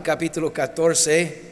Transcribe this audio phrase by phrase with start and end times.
[0.00, 1.42] Capítulo 14.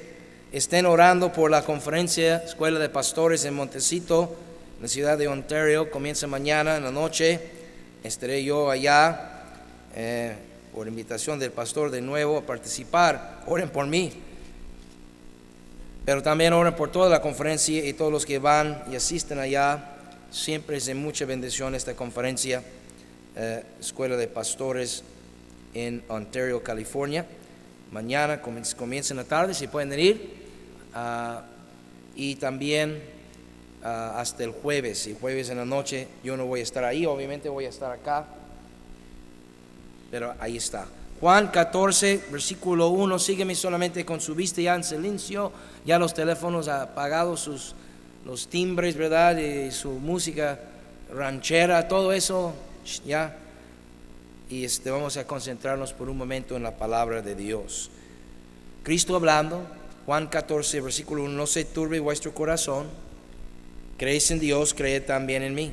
[0.52, 4.34] Estén orando por la conferencia Escuela de Pastores en Montecito,
[4.76, 5.90] en la ciudad de Ontario.
[5.90, 7.40] Comienza mañana en la noche.
[8.02, 9.42] Estaré yo allá
[9.94, 10.34] eh,
[10.74, 13.42] por invitación del pastor de nuevo a participar.
[13.46, 14.12] Oren por mí.
[16.04, 19.96] Pero también oren por toda la conferencia y todos los que van y asisten allá.
[20.30, 22.62] Siempre es de mucha bendición esta conferencia,
[23.36, 25.04] eh, Escuela de Pastores
[25.74, 27.26] en Ontario, California.
[27.92, 30.34] Mañana comienza en la tarde, si pueden ir.
[30.94, 31.42] Ah,
[32.16, 33.02] y también
[33.84, 35.06] ah, hasta el jueves.
[35.06, 37.92] Y jueves en la noche yo no voy a estar ahí, obviamente voy a estar
[37.92, 38.24] acá.
[40.10, 40.86] Pero ahí está.
[41.20, 43.18] Juan 14, versículo 1.
[43.18, 45.52] Sígueme solamente con su vista ya en silencio.
[45.84, 47.74] Ya los teléfonos apagados, sus,
[48.24, 49.36] los timbres, ¿verdad?
[49.36, 50.58] Y su música
[51.14, 52.54] ranchera, todo eso.
[53.04, 53.36] Ya
[54.52, 57.90] y este, vamos a concentrarnos por un momento en la palabra de Dios.
[58.82, 59.66] Cristo hablando,
[60.04, 62.86] Juan 14, versículo 1, no se turbe vuestro corazón,
[63.96, 65.72] creéis en Dios, creed también en mí.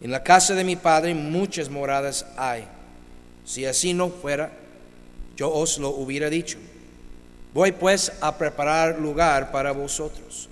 [0.00, 2.64] En la casa de mi Padre muchas moradas hay.
[3.44, 4.50] Si así no fuera,
[5.36, 6.56] yo os lo hubiera dicho.
[7.52, 10.48] Voy pues a preparar lugar para vosotros.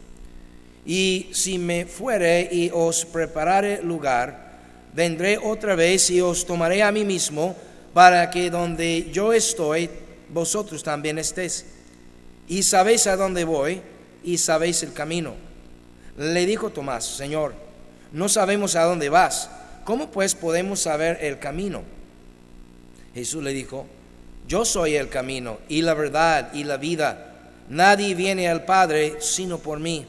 [0.85, 4.48] Y si me fuere y os preparare lugar,
[4.99, 7.55] vendré otra vez y os tomaré a mí mismo,
[7.95, 9.89] para que donde yo estoy,
[10.29, 11.67] vosotros también estéis.
[12.49, 13.81] Y sabéis a dónde voy
[14.25, 15.37] y sabéis el camino.
[16.17, 17.55] Le dijo Tomás, Señor,
[18.11, 19.49] no sabemos a dónde vas,
[19.85, 21.85] ¿cómo pues podemos saber el camino?
[23.15, 23.87] Jesús le dijo,
[24.49, 27.53] yo soy el camino y la verdad y la vida.
[27.69, 30.07] Nadie viene al Padre sino por mí.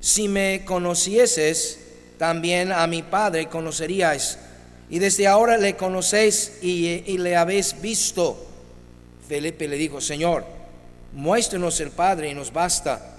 [0.00, 1.87] Si me conocieses,
[2.18, 4.38] también a mi Padre conoceríais.
[4.90, 8.44] Y desde ahora le conocéis y, le habéis visto.
[9.28, 10.44] Felipe le dijo, Señor,
[11.12, 13.14] muéstrenos el Padre y nos basta.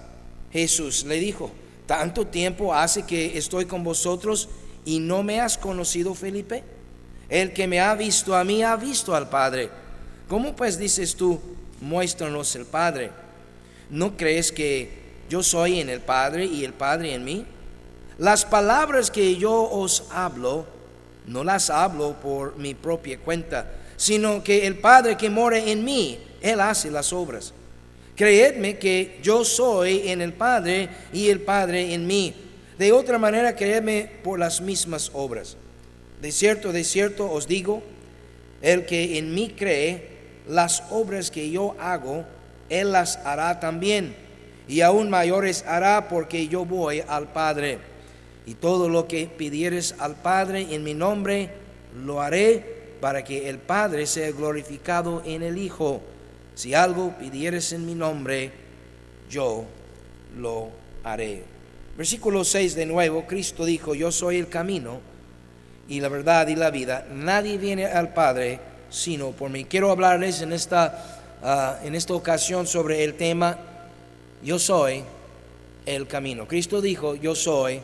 [0.51, 1.51] Jesús le dijo,
[1.85, 4.49] ¿tanto tiempo hace que estoy con vosotros
[4.83, 6.63] y no me has conocido, Felipe?
[7.29, 9.69] El que me ha visto a mí ha visto al Padre.
[10.27, 11.39] ¿Cómo pues dices tú,
[11.79, 13.11] muéstranos el Padre?
[13.91, 14.89] ¿No crees que
[15.29, 17.45] yo soy en el Padre y el Padre en mí?
[18.19, 20.65] Las palabras que yo os hablo,
[21.25, 26.19] no las hablo por mi propia cuenta, sino que el Padre que mora en mí,
[26.41, 27.53] Él hace las obras.
[28.17, 32.33] Creedme que yo soy en el Padre y el Padre en mí.
[32.77, 35.55] De otra manera, creedme por las mismas obras.
[36.21, 37.81] De cierto, de cierto os digo,
[38.61, 40.09] el que en mí cree,
[40.45, 42.25] las obras que yo hago,
[42.67, 44.13] Él las hará también.
[44.67, 47.88] Y aún mayores hará porque yo voy al Padre.
[48.49, 51.51] Y todo lo que pidieres al Padre en mi nombre,
[52.03, 56.01] lo haré para que el Padre sea glorificado en el Hijo.
[56.55, 58.51] Si algo pidieres en mi nombre,
[59.29, 59.65] yo
[60.35, 60.69] lo
[61.03, 61.43] haré.
[61.95, 64.99] Versículo 6 de nuevo, Cristo dijo, yo soy el camino
[65.87, 67.05] y la verdad y la vida.
[67.13, 69.65] Nadie viene al Padre sino por mí.
[69.65, 73.59] Quiero hablarles en esta, ah, en esta ocasión sobre el tema,
[74.41, 75.03] yo soy
[75.85, 76.47] el camino.
[76.47, 77.79] Cristo dijo, yo soy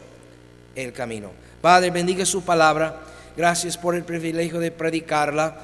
[0.75, 1.31] el camino.
[1.61, 3.01] Padre, bendiga su palabra.
[3.35, 5.57] Gracias por el privilegio de predicarla.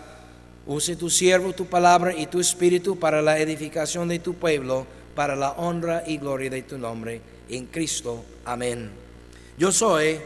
[0.66, 4.86] Use tu siervo, tu palabra y tu espíritu para la edificación de tu pueblo,
[5.16, 7.22] para la honra y gloria de tu nombre.
[7.50, 8.24] En Cristo.
[8.46, 8.92] Amén.
[9.58, 10.20] Yo soy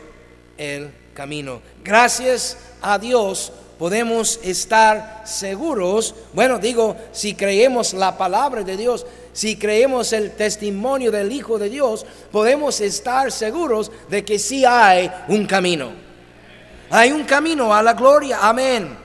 [0.58, 1.62] el camino.
[1.84, 9.58] Gracias a Dios podemos estar seguros, bueno, digo, si creemos la palabra de Dios, si
[9.58, 15.46] creemos el testimonio del Hijo de Dios, podemos estar seguros de que sí hay un
[15.46, 15.92] camino.
[16.90, 18.96] Hay un camino a la gloria, amén.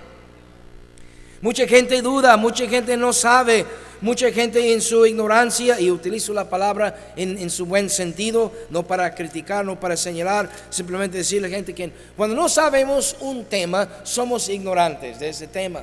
[1.40, 3.66] Mucha gente duda, mucha gente no sabe,
[4.00, 9.12] mucha gente en su ignorancia, y utilizo la palabra en, su buen sentido, no para
[9.12, 14.48] criticar, no para señalar, simplemente decirle a gente que cuando no sabemos un tema, somos
[14.48, 15.82] ignorantes de ese tema.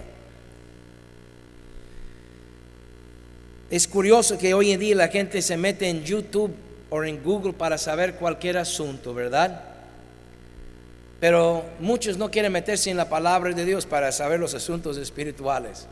[3.69, 6.55] Es curioso que hoy en día la gente se mete en YouTube
[6.89, 9.61] o en Google para saber cualquier asunto, ¿verdad?
[11.19, 15.85] Pero muchos no quieren meterse en la palabra de Dios para saber los asuntos espirituales.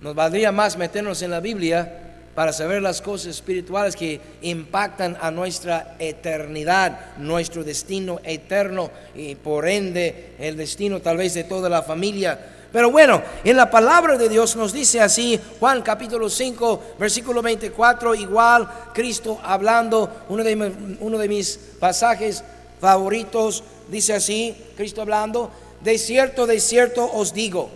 [0.00, 2.00] Nos valdría más meternos en la Biblia
[2.34, 9.68] para saber las cosas espirituales que impactan a nuestra eternidad, nuestro destino eterno y por
[9.68, 14.28] ende el destino tal vez de toda la familia pero bueno, en la palabra de
[14.28, 21.16] Dios nos dice así, Juan capítulo 5, versículo 24, igual Cristo hablando, uno de, uno
[21.16, 22.42] de mis pasajes
[22.80, 27.70] favoritos, dice así, Cristo hablando, de cierto, de cierto os digo.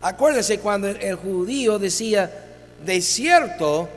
[0.00, 2.30] Acuérdense cuando el judío decía,
[2.86, 3.88] de cierto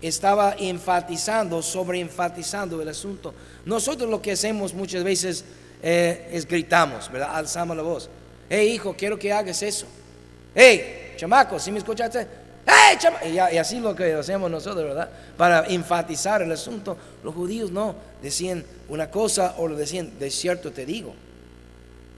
[0.00, 3.34] estaba enfatizando, sobre enfatizando el asunto.
[3.64, 5.44] Nosotros lo que hacemos muchas veces
[5.82, 7.34] eh, es gritamos, ¿verdad?
[7.34, 8.08] Alzamos la voz.
[8.54, 9.86] Hey, hijo, quiero que hagas eso.
[10.54, 12.26] Hey, chamaco, si me escuchaste?
[12.66, 13.26] Hey, chamaco.
[13.26, 15.08] Y, y así lo que hacemos nosotros, ¿verdad?
[15.38, 16.98] Para enfatizar el asunto.
[17.24, 21.14] Los judíos no decían una cosa o lo decían, de cierto te digo.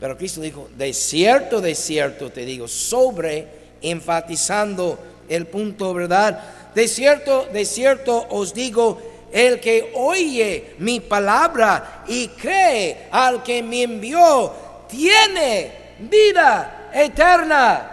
[0.00, 3.46] Pero Cristo dijo, de cierto, de cierto te digo, sobre
[3.80, 4.98] enfatizando
[5.28, 6.72] el punto, ¿verdad?
[6.74, 9.00] De cierto, de cierto os digo,
[9.32, 14.52] el que oye mi palabra y cree al que me envió,
[14.88, 17.90] tiene vida eterna.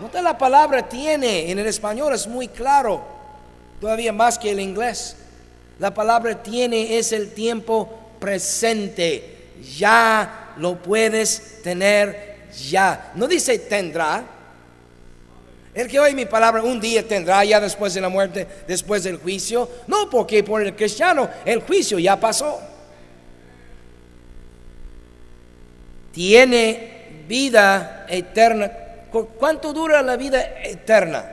[0.00, 3.04] Nota la palabra tiene, en el español es muy claro,
[3.80, 5.16] todavía más que el inglés.
[5.78, 7.88] La palabra tiene es el tiempo
[8.18, 9.52] presente.
[9.76, 13.12] Ya lo puedes tener ya.
[13.14, 14.24] No dice tendrá,
[15.72, 19.18] el que oye mi palabra un día tendrá ya después de la muerte, después del
[19.18, 19.68] juicio.
[19.86, 22.60] No, porque por el cristiano el juicio ya pasó.
[26.12, 26.99] Tiene
[27.30, 28.72] vida eterna.
[29.38, 31.24] ¿Cuánto dura la vida eterna?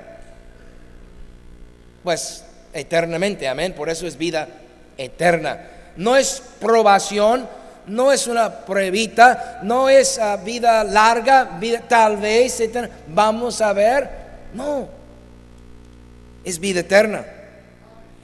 [2.04, 3.74] Pues eternamente, amén.
[3.74, 4.48] Por eso es vida
[4.96, 5.60] eterna.
[5.96, 7.50] No es probación,
[7.88, 12.92] no es una pruebita, no es ah, vida larga, vida tal vez eterna.
[13.08, 14.08] Vamos a ver
[14.54, 14.88] no,
[16.44, 17.26] es vida eterna.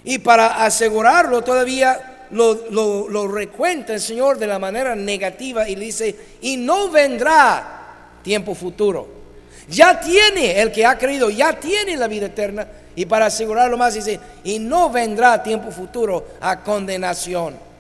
[0.04, 6.16] Y para asegurarlo todavía lo, lo, recuenta el Señor de la manera negativa y dice,
[6.42, 9.08] y no vendrá tiempo futuro.
[9.70, 12.68] Ya tiene el que ha creído, ya tiene la vida eterna.
[12.96, 17.73] Y para asegurarlo más dice, y no vendrá tiempo futuro a condenación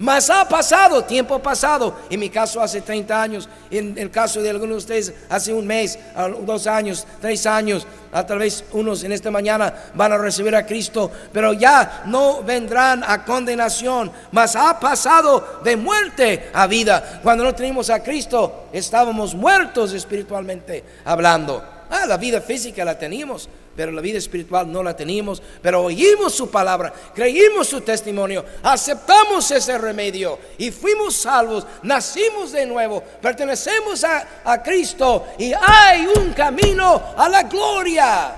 [0.00, 1.94] mas ha pasado, tiempo pasado.
[2.08, 5.66] En mi caso hace 30 años, en el caso de algunos de ustedes hace un
[5.66, 5.98] mes,
[6.46, 7.86] dos años, tres años.
[8.10, 13.04] A vez unos en esta mañana van a recibir a Cristo, pero ya no vendrán
[13.06, 17.20] a condenación, mas ha pasado de muerte a vida.
[17.22, 21.62] Cuando no tenemos a Cristo, estábamos muertos espiritualmente hablando.
[21.90, 23.50] Ah, la vida física la teníamos,
[23.80, 25.42] pero la vida espiritual no la teníamos.
[25.62, 32.66] Pero oímos su palabra, creímos su testimonio, aceptamos ese remedio y fuimos salvos, nacimos de
[32.66, 38.36] nuevo, pertenecemos a, a Cristo y hay un camino a la gloria.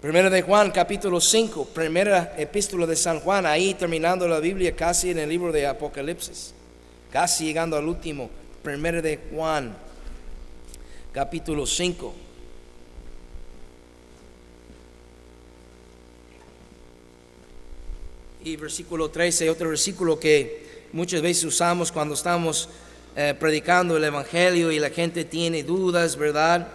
[0.00, 5.10] Primera de Juan, capítulo 5, primera epístola de San Juan, ahí terminando la Biblia, casi
[5.10, 6.54] en el libro de Apocalipsis,
[7.12, 8.30] casi llegando al último
[8.66, 9.76] Primero de Juan,
[11.16, 12.14] capítulo 5.
[18.44, 22.68] Y versículo 13, otro versículo que muchas veces usamos cuando estamos
[23.16, 26.68] eh, predicando el Evangelio y la gente tiene dudas, ¿verdad?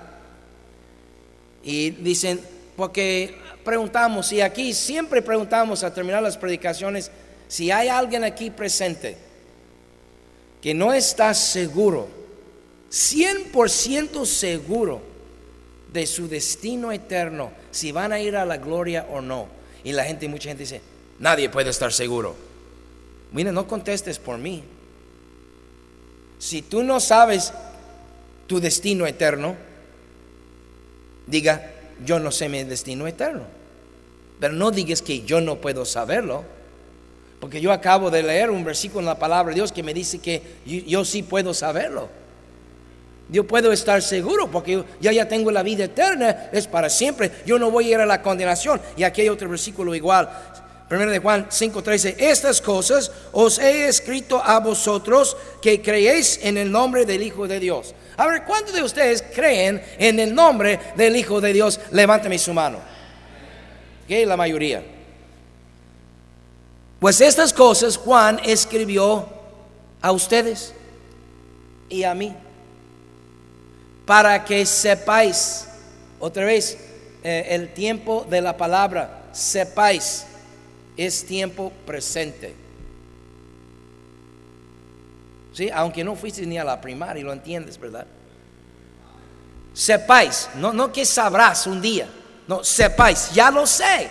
[1.64, 2.42] Y dicen,
[2.76, 7.12] porque preguntamos, y aquí siempre preguntamos a terminar las predicaciones,
[7.48, 9.18] si hay alguien aquí presente
[10.64, 12.21] que no está seguro,
[12.92, 15.02] 100% seguro
[15.92, 19.48] de su destino eterno, si van a ir a la gloria o no.
[19.84, 20.82] Y la gente, mucha gente dice,
[21.20, 22.36] nadie puede estar seguro.
[23.32, 24.64] Mira, no contestes por mí.
[26.38, 27.54] Si tú no sabes
[28.48, 29.56] tu destino eterno,
[31.28, 31.72] diga,
[32.06, 33.44] yo no sé mi destino eterno.
[34.40, 36.44] Pero no digas que yo no puedo saberlo.
[37.40, 40.20] Porque yo acabo de leer un versículo en la palabra de Dios que me dice
[40.20, 42.10] que yo, sí puedo saberlo.
[43.32, 47.32] Yo puedo estar seguro porque ya tengo la vida eterna, es para siempre.
[47.46, 48.82] Yo no voy a ir a la condenación.
[48.98, 50.30] Y aquí hay otro versículo igual.
[50.90, 56.70] Primero de Juan 5:13, estas cosas os he escrito a vosotros que creéis en el
[56.70, 57.96] nombre del Hijo de Dios.
[58.18, 61.80] A ver, ¿cuántos de ustedes creen en el nombre del Hijo de Dios?
[61.92, 62.80] Levántame su mano.
[64.06, 64.84] Que la mayoría.
[67.00, 69.30] Pues estas cosas Juan escribió
[70.02, 70.74] a ustedes
[71.88, 72.36] y a mí,
[74.12, 75.66] para que sepáis,
[76.20, 76.78] otra vez,
[77.24, 80.26] eh, el tiempo de la palabra, sepáis,
[80.98, 82.54] es tiempo presente.
[85.54, 85.70] ¿Sí?
[85.74, 88.06] Aunque no fuiste ni a la primaria, lo entiendes, ¿verdad?
[89.74, 92.10] Sepáis, no, no que sabrás un día,
[92.50, 94.10] no, sepáis, ya lo sé.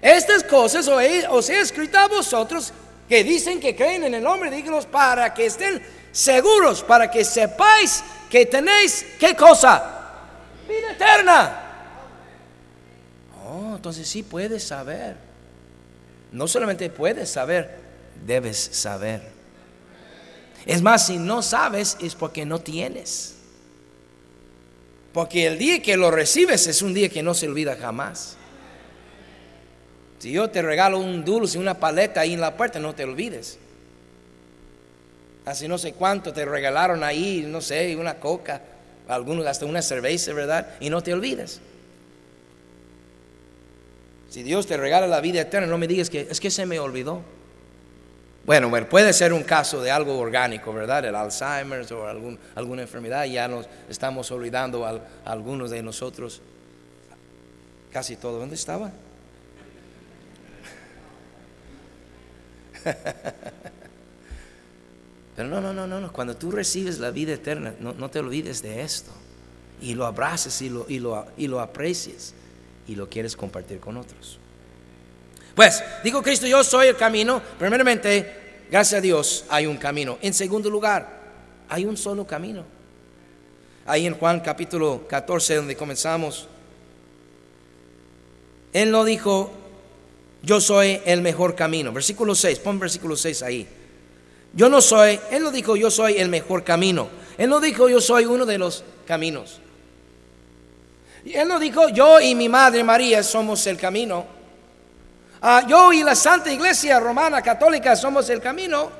[0.00, 2.72] Estas cosas os he, escrito a vosotros
[3.08, 7.24] que dicen que creen en el nombre de Dios para que estén seguros, para que
[7.24, 9.98] sepáis que tenéis qué cosa?
[10.68, 11.60] Vida eterna.
[13.44, 15.16] Oh, entonces sí puedes saber.
[16.32, 17.78] No solamente puedes saber,
[18.24, 19.22] debes saber.
[20.64, 23.34] Es más, si no sabes es porque no tienes.
[25.12, 28.36] Porque el día que lo recibes es un día que no se olvida jamás.
[30.20, 33.58] Si yo te regalo un dulce, una paleta ahí en la puerta, no te olvides.
[35.44, 38.60] Así no sé cuánto te regalaron ahí, no sé, una coca,
[39.08, 40.74] algunos hasta una cerveza, ¿verdad?
[40.80, 41.60] Y no te olvides.
[44.28, 46.78] Si Dios te regala la vida eterna, no me digas que es que se me
[46.78, 47.22] olvidó.
[48.46, 51.04] Bueno, puede ser un caso de algo orgánico, ¿verdad?
[51.04, 56.40] El Alzheimer o algún, alguna enfermedad, ya nos estamos olvidando a, algunos de nosotros.
[57.92, 58.38] Casi todo.
[58.38, 58.92] ¿Dónde estaba?
[65.40, 68.82] Pero no, no, no, no, cuando tú recibes la vida eterna, no, te olvides de
[68.82, 69.10] esto.
[69.80, 72.34] Y lo abraces y lo, y, lo, y lo aprecies
[72.86, 74.38] y lo quieres compartir con otros.
[75.54, 77.40] Pues, digo Cristo, yo soy el camino.
[77.58, 80.18] Primeramente, gracias a Dios hay un camino.
[80.20, 81.08] En segundo lugar,
[81.70, 82.66] hay un solo camino.
[83.86, 86.48] Ahí en Juan capítulo 14, donde comenzamos,
[88.74, 89.50] Él no dijo,
[90.42, 91.94] yo soy el mejor camino.
[91.94, 93.79] Versículo 6, pon versículo 6 ahí.
[94.52, 97.08] Yo no soy, Él no dijo yo soy el mejor camino.
[97.38, 99.60] Él no dijo yo soy uno de los caminos.
[101.24, 104.26] Él no dijo yo y mi madre María somos el camino.
[105.42, 108.90] Ah, yo y la Santa Iglesia Romana Católica somos el camino.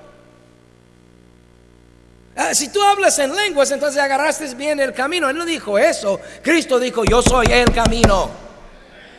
[2.36, 5.28] Ah, si tú hablas en lenguas, entonces agarraste bien el camino.
[5.28, 6.20] Él no dijo eso.
[6.42, 8.30] Cristo dijo yo soy el camino.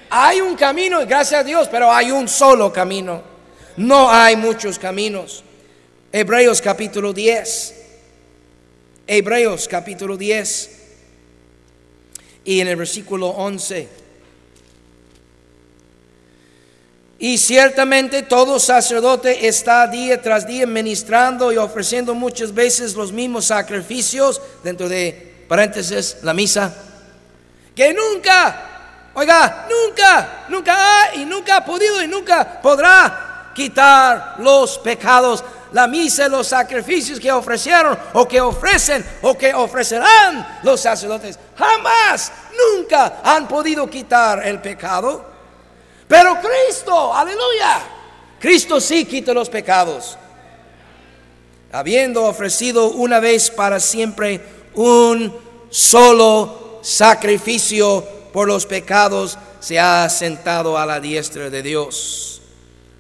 [0.09, 3.21] Hay un camino, gracias a Dios, pero hay un solo camino.
[3.77, 5.43] No hay muchos caminos.
[6.13, 7.75] Hebreos capítulo 10.
[9.07, 10.69] Hebreos capítulo 10.
[12.43, 13.87] Y en el versículo 11.
[17.19, 23.45] Y ciertamente todo sacerdote está día tras día ministrando y ofreciendo muchas veces los mismos
[23.45, 26.75] sacrificios, dentro de paréntesis, la misa,
[27.75, 34.79] que nunca, oiga, nunca, nunca ha y nunca ha podido y nunca podrá quitar los
[34.79, 41.39] pecados la misa, los sacrificios que ofrecieron o que ofrecen o que ofrecerán los sacerdotes,
[41.57, 45.25] jamás, nunca han podido quitar el pecado.
[46.07, 47.79] Pero Cristo, aleluya,
[48.39, 50.17] Cristo sí quita los pecados.
[51.71, 54.41] Habiendo ofrecido una vez para siempre
[54.73, 55.33] un
[55.69, 62.40] solo sacrificio por los pecados, se ha sentado a la diestra de Dios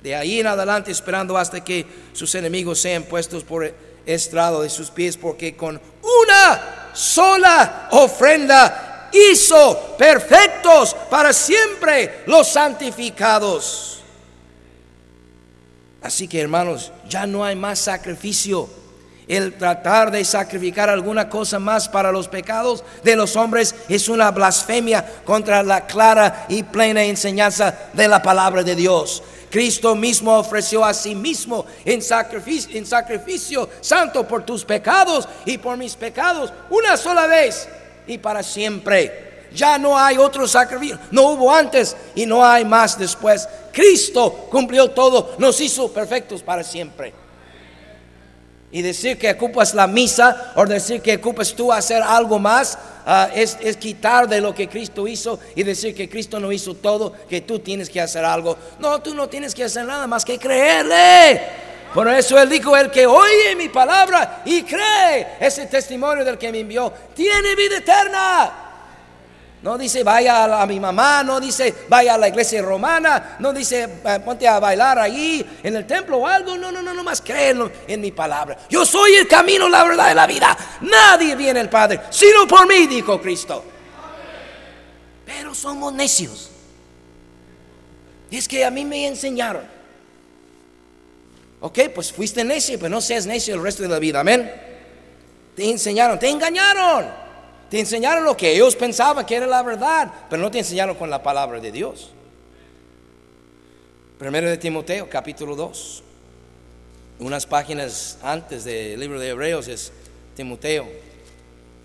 [0.01, 3.73] de ahí en adelante esperando hasta que sus enemigos sean puestos por
[4.05, 14.01] estrado de sus pies, porque con una sola ofrenda hizo perfectos para siempre los santificados.
[16.01, 18.67] Así que hermanos, ya no hay más sacrificio.
[19.27, 24.31] El tratar de sacrificar alguna cosa más para los pecados de los hombres es una
[24.31, 29.23] blasfemia contra la clara y plena enseñanza de la palabra de Dios.
[29.51, 35.57] Cristo mismo ofreció a sí mismo en sacrificio, en sacrificio santo por tus pecados y
[35.57, 37.67] por mis pecados una sola vez
[38.07, 39.49] y para siempre.
[39.53, 43.47] Ya no hay otro sacrificio, no hubo antes y no hay más después.
[43.73, 47.13] Cristo cumplió todo, nos hizo perfectos para siempre.
[48.71, 53.29] Y decir que ocupas la misa o decir que ocupas tú hacer algo más ah,
[53.33, 57.13] es, es, quitar de lo que Cristo hizo y decir que Cristo no hizo todo,
[57.29, 58.57] que tú tienes que hacer algo.
[58.79, 61.41] No, tú no tienes que hacer nada más que creerle.
[61.93, 66.51] Por eso Él dijo, el que oye mi palabra y cree ese testimonio del que
[66.51, 68.60] me envió, tiene vida eterna.
[69.63, 73.87] No dice vaya a, mi mamá, no dice vaya a la iglesia romana, no dice
[74.25, 76.57] ponte a bailar ahí en el templo o algo.
[76.57, 78.57] No, no, no, no más créelo en mi palabra.
[78.69, 80.57] Yo soy el camino, la verdad y la vida.
[80.81, 83.63] Nadie viene al Padre sino por mí, dijo Cristo.
[85.25, 86.49] Pero somos necios.
[88.31, 89.63] Es que a mí me enseñaron.
[91.59, 94.21] Ok, pues fuiste necio, pero no seas necio el resto de la vida.
[94.21, 94.51] Amén.
[95.55, 97.20] Te enseñaron, te engañaron.
[97.71, 101.09] Te enseñaron lo que ellos pensaban que era la verdad, pero no te enseñaron con
[101.09, 102.11] la palabra de Dios.
[104.19, 106.03] Primero de Timoteo, capítulo 2.
[107.19, 109.93] Unas páginas antes del libro de Hebreos es
[110.35, 110.85] Timoteo.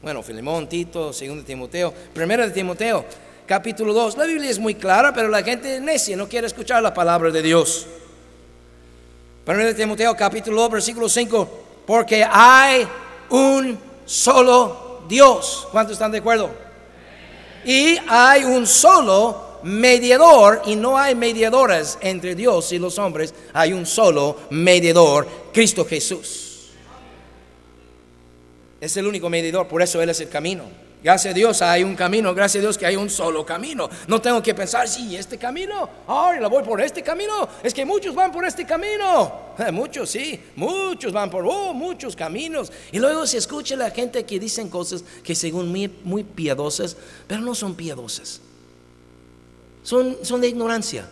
[0.03, 1.95] Bueno, Filemón, Tito, segundo de Timoteo.
[2.13, 3.05] Primero de Timoteo,
[3.47, 4.17] capítulo 2.
[4.17, 7.43] La Biblia es muy clara, pero la gente necia, no quiere escuchar la palabra de
[7.43, 7.87] Dios.
[9.45, 11.49] Primero de Timoteo, capítulo 2, versículo 5.
[11.87, 12.89] Porque hay
[13.31, 15.69] un solo Dios.
[15.71, 16.51] ¿Cuántos están de acuerdo?
[17.65, 23.35] Y hay un solo mediador y no hay mediadores entre Dios y los hombres.
[23.53, 26.69] Hay un solo mediador, Cristo Jesús.
[28.81, 30.86] Es el único mediador, por eso Él es el camino.
[31.03, 33.89] Gracias a Dios hay un camino, gracias a Dios que hay un solo camino.
[34.09, 37.49] No tengo que pensar, sí, este camino, ay, la voy por este camino.
[37.63, 39.55] Es que muchos van por este camino.
[39.73, 42.73] muchos, sí, muchos van por oh, muchos caminos.
[42.93, 47.41] Y luego se escucha la gente que dicen cosas que según mí muy piadosas, pero
[47.41, 48.41] no son piadosas.
[49.83, 51.09] Son, son de ignorancia.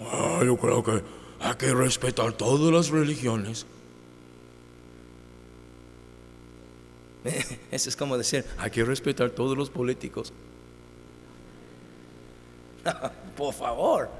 [0.00, 1.02] Ah, yo creo que
[1.40, 3.66] hay que respetar todas las religiones.
[7.70, 10.32] Eso es como decir, hay que respetar todos los políticos.
[13.36, 14.10] Por favor,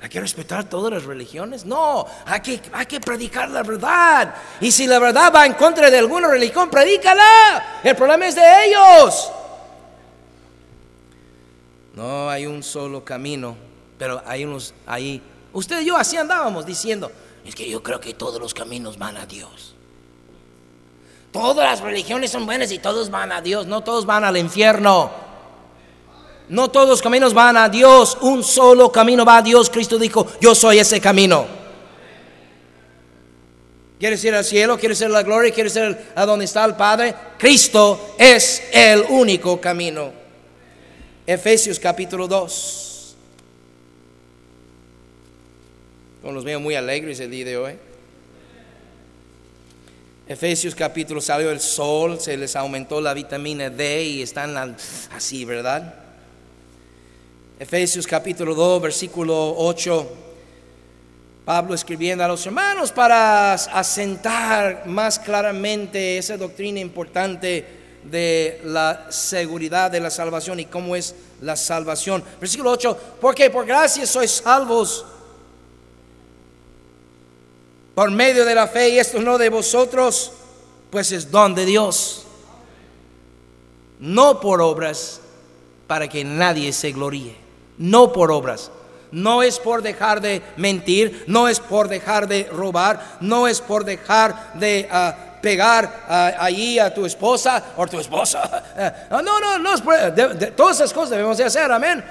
[0.00, 1.64] hay que respetar todas las religiones.
[1.64, 4.34] No, hay que, hay que predicar la verdad.
[4.60, 7.80] Y si la verdad va en contra de alguna religión, predícala.
[7.82, 9.30] El problema es de ellos.
[11.94, 13.56] No hay un solo camino,
[13.98, 15.22] pero hay unos ahí.
[15.52, 17.10] Usted y yo así andábamos diciendo,
[17.44, 19.76] es que yo creo que todos los caminos van a Dios.
[21.36, 25.10] Todas las religiones son buenas y todos van a Dios, no todos van al infierno.
[26.48, 29.68] No todos los caminos van a Dios, un solo camino va a Dios.
[29.68, 31.46] Cristo dijo, yo soy ese camino.
[33.98, 34.78] ¿Quieres ir al cielo?
[34.78, 35.52] ¿Quieres ir a la gloria?
[35.52, 37.14] ¿Quieres ir a donde está el Padre?
[37.36, 40.12] Cristo es el único camino.
[41.26, 42.84] Efesios capítulo 2.
[46.32, 47.72] los veo muy alegres el día de hoy.
[50.28, 54.76] Efesios capítulo salió el sol, se les aumentó la vitamina D y están
[55.14, 55.94] así, ¿verdad?
[57.60, 60.16] Efesios capítulo 2, versículo 8.
[61.44, 67.64] Pablo escribiendo a los hermanos para asentar más claramente esa doctrina importante
[68.02, 72.24] de la seguridad de la salvación y cómo es la salvación.
[72.40, 75.06] Versículo 8, porque por gracia sois salvos
[77.96, 80.30] por medio de la fe, y esto no de vosotros,
[80.90, 82.26] pues es don de Dios.
[83.98, 85.22] No por obras,
[85.86, 87.34] para que nadie se gloríe.
[87.78, 88.70] No por obras.
[89.12, 93.82] No es por dejar de mentir, no es por dejar de robar, no es por
[93.82, 98.62] dejar de ah, pegar ah, allí a tu esposa o tu esposa.
[99.10, 99.94] Ah, no, no, no, es por,
[100.54, 102.04] todas esas cosas debemos de hacer, amén.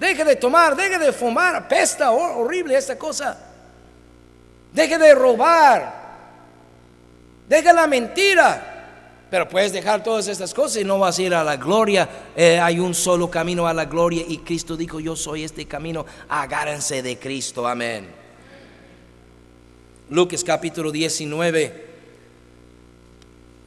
[0.00, 3.47] Deje de tomar, deje de fumar, apesta horrible esta cosa.
[4.72, 6.08] Deje de robar.
[7.48, 8.74] Deje la mentira.
[9.30, 12.08] Pero puedes dejar todas estas cosas y no vas a ir a la gloria.
[12.34, 16.06] Eh, hay un solo camino a la gloria y Cristo dijo, yo soy este camino.
[16.28, 17.68] Agárrense de Cristo.
[17.68, 18.08] Amén.
[20.08, 21.88] Lucas capítulo 19.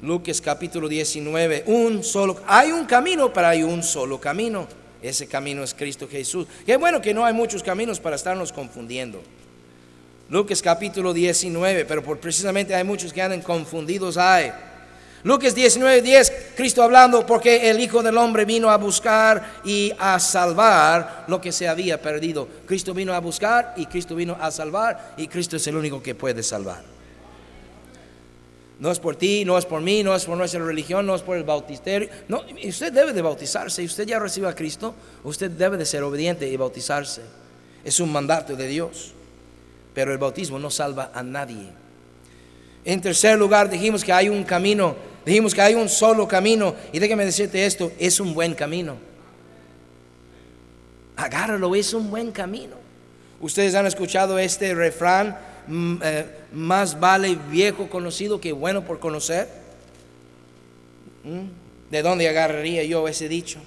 [0.02, 1.66] Lucas capítulo 19.
[1.68, 4.68] Un solo, hay un camino, pero hay un solo camino.
[5.00, 6.48] Ese camino es Cristo Jesús.
[6.66, 9.22] Qué bueno que no hay muchos caminos para estarnos confundiendo.
[10.32, 14.50] Lucas capítulo 19, pero por precisamente hay muchos que andan confundidos ahí.
[15.24, 20.18] Lucas 19, 10, Cristo hablando, porque el Hijo del Hombre vino a buscar y a
[20.22, 22.48] salvar lo que se había perdido.
[22.66, 26.16] Cristo vino a buscar y Cristo vino a salvar y Cristo es el único que
[26.16, 26.82] puede salvar.
[28.80, 31.24] No es por ti, no es por mí, no es por nuestra religión, no es
[31.24, 32.08] por el bautisterio.
[32.30, 33.84] No, usted debe de bautizarse.
[33.84, 37.22] Usted ya recibe a Cristo, usted debe de ser obediente y bautizarse.
[37.84, 39.16] Es un mandato de Dios
[39.94, 41.70] pero el bautismo no salva a nadie.
[42.84, 47.00] En tercer lugar, dijimos que hay un camino, dijimos que hay un solo camino, y
[47.00, 48.96] déjame decirte esto, es un buen camino.
[51.16, 52.76] Agárralo, es un buen camino.
[53.40, 59.48] Ustedes han escuchado este refrán, mm, eh, más vale viejo conocido que bueno por conocer.
[61.24, 61.92] ¿Mm?
[61.92, 63.60] ¿De dónde agarraría yo ese dicho?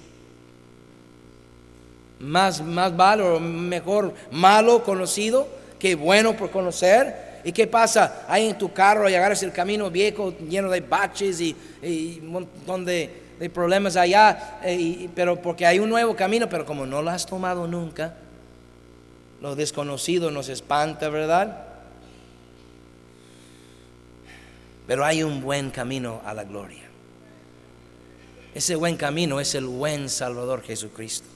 [2.19, 5.47] Más, más vale o mejor malo conocido
[5.85, 7.41] qué bueno por conocer.
[7.43, 8.25] ¿Y qué pasa?
[8.27, 11.55] Ahí en tu carro y el camino viejo lleno de baches y,
[12.23, 13.21] un montón de,
[13.53, 17.67] problemas allá, eh, pero porque hay un nuevo camino, pero como no lo has tomado
[17.67, 18.15] nunca,
[19.41, 21.67] lo desconocido nos espanta, ¿verdad?
[24.87, 26.85] Pero hay un buen camino a la gloria.
[28.55, 31.34] Ese buen camino es el buen Salvador Jesucristo.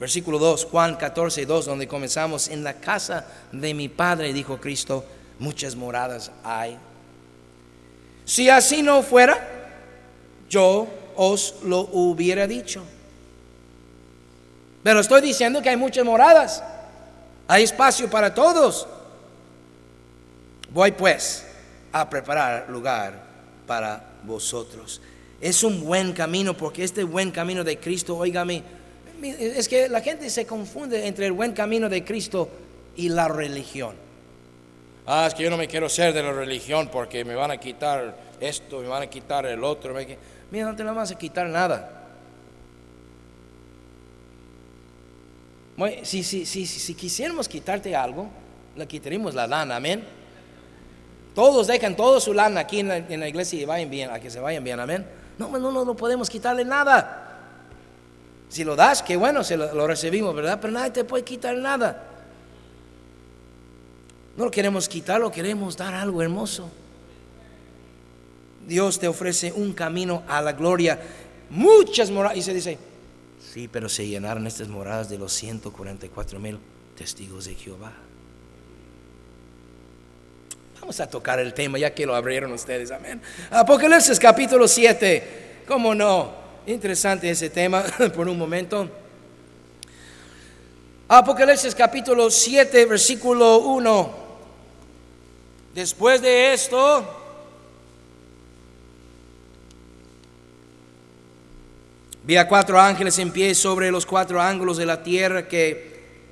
[0.00, 5.04] Versículo 2, Juan 14, 2, donde comenzamos, en la casa de mi Padre, dijo Cristo,
[5.38, 6.78] muchas moradas hay.
[8.24, 9.46] Si así no fuera,
[10.48, 12.82] yo os lo hubiera dicho.
[14.82, 16.64] Pero estoy diciendo que hay muchas moradas,
[17.46, 18.88] hay espacio para todos.
[20.70, 21.44] Voy pues
[21.92, 23.22] a preparar lugar
[23.66, 25.02] para vosotros.
[25.42, 28.79] Es un buen camino porque este buen camino de Cristo, oígame,
[29.22, 32.48] es que la gente se confunde entre el buen camino de Cristo
[32.96, 33.94] y la religión.
[35.06, 37.56] Ah, es que yo no me quiero ser de la religión porque me van a
[37.56, 39.94] quitar esto, me van a quitar el otro.
[40.50, 41.96] Mira, no te la vas a quitar nada.
[46.02, 48.28] Si, si, si, si quisiéramos quitarte algo,
[48.76, 50.04] le quitaríamos la lana, amén.
[51.34, 54.40] Todos dejan toda su lana aquí en la, iglesia y vayan bien, a que se
[54.40, 55.06] vayan bien, amén.
[55.38, 57.19] No, no, no, no podemos quitarle nada.
[58.50, 60.58] Si lo das, qué bueno, se lo, lo recibimos, ¿verdad?
[60.60, 62.04] Pero nadie te puede quitar nada.
[64.36, 66.68] No lo queremos quitar, lo queremos dar algo hermoso.
[68.66, 71.00] Dios te ofrece un camino a la gloria.
[71.48, 72.38] Muchas moradas.
[72.38, 72.78] Y se dice,
[73.52, 76.58] sí, pero se llenaron estas moradas de los 144 mil
[76.96, 77.92] testigos de Jehová.
[80.80, 82.90] Vamos a tocar el tema ya que lo abrieron ustedes.
[82.90, 83.20] Amén.
[83.50, 85.62] Apocalipsis capítulo 7.
[85.68, 86.32] ¿Cómo no?
[86.66, 87.82] Interesante ese tema
[88.14, 88.88] por un momento.
[91.08, 94.14] Apocalipsis capítulo 7, versículo 1.
[95.74, 97.16] Después de esto,
[102.22, 105.89] Vi a cuatro ángeles en pie sobre los cuatro ángulos de la tierra que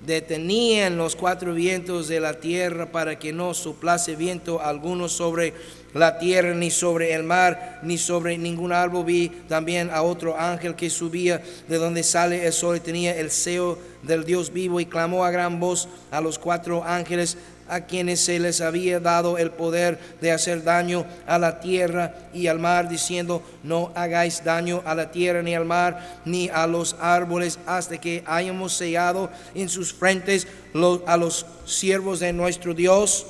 [0.08, 5.52] detenían los cuatro vientos de la tierra para que no soplase viento alguno sobre
[5.92, 9.04] la tierra, ni sobre el mar, ni sobre ningún árbol.
[9.04, 13.30] Vi también a otro ángel que subía de donde sale el sol y tenía el
[13.30, 17.36] seo del Dios vivo y clamó a gran voz a los cuatro ángeles
[17.68, 22.46] a quienes se les había dado el poder de hacer daño a la tierra y
[22.46, 26.96] al mar, diciendo, no hagáis daño a la tierra ni al mar ni a los
[27.00, 30.46] árboles hasta que hayamos sellado en sus frentes
[31.06, 33.26] a los siervos de nuestro Dios.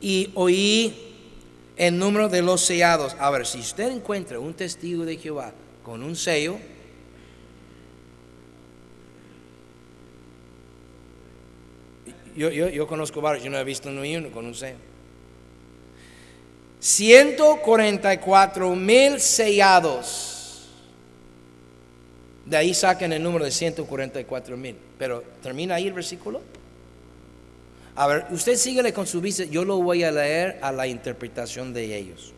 [0.00, 1.14] Y oí
[1.76, 3.16] el número de los sellados.
[3.18, 6.58] A ver, si usted encuentra un testigo de Jehová con un sello,
[12.36, 14.78] Yo, yo, yo conozco varios, yo no he visto ni uno con un sello.
[16.80, 20.68] 144 mil sellados.
[22.44, 24.76] De ahí sacan el número de 144 mil.
[24.98, 26.42] Pero termina ahí el versículo.
[27.96, 31.72] A ver, usted síguele con su vista, yo lo voy a leer a la interpretación
[31.72, 32.32] de ellos.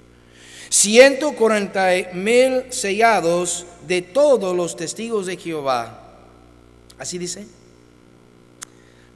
[0.69, 6.03] 140 mil sellados de todos los testigos de Jehová.
[6.99, 7.47] Así dice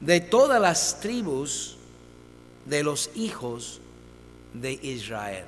[0.01, 1.77] de todas las tribus
[2.65, 3.81] de los hijos
[4.55, 5.45] de Israel.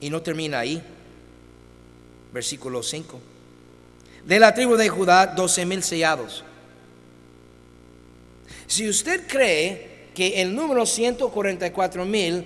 [0.00, 0.82] Y no termina ahí.
[2.32, 3.20] Versículo 5.
[4.24, 6.44] De la tribu de Judá, 12 mil sellados.
[8.66, 12.44] Si usted cree que el número 144 mil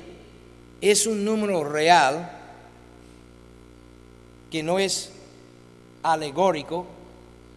[0.81, 2.39] es un número real,
[4.51, 5.11] que no es
[6.03, 6.87] alegórico,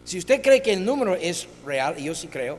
[0.03, 2.57] si usted cree que el número es real, y yo sí creo,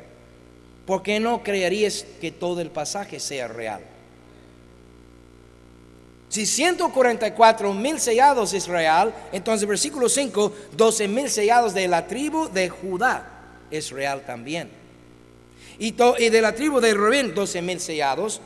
[0.87, 3.83] ¿por qué no creerías que todo el pasaje sea real?
[6.29, 12.49] Si 144 mil sellados es real, entonces versículo 5, 12 mil sellados de la tribu
[12.49, 13.37] de Judá
[13.70, 14.70] es real también.
[15.79, 18.40] Y, de la tribu de Rubén, 12 mil sellados.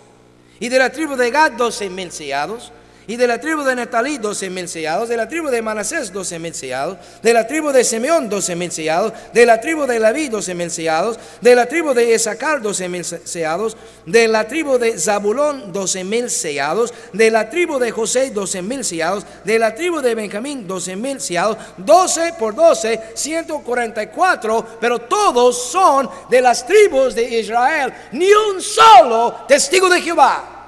[0.59, 2.73] Y de la tribu de Gad, 12 mil sellados.
[3.11, 5.09] Y de la tribu de Netalí, doce mil sellados.
[5.09, 6.97] De la tribu de Manasés, doce mil sellados.
[7.21, 9.13] De la tribu de Simeón, doce mil sellados.
[9.35, 11.19] De la tribu de Leví, doce mil sellados.
[11.41, 13.77] De la tribu de Esacar, doce mil sellados.
[14.07, 16.95] De la tribu de Zabulón, doce mil sellados.
[17.13, 19.27] De la tribu de José, doce mil sellados.
[19.45, 21.57] De la tribu de Benjamín, doce mil sellados.
[21.79, 24.65] Doce por doce, ciento cuarenta y cuatro.
[24.81, 27.93] Pero todos son de las tribus de Israel.
[28.13, 30.59] Ni un solo testigo de Jehová